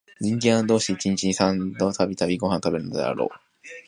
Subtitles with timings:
[0.19, 3.29] 人間は、どうして一日に三度々々ごはんを食べるのだろう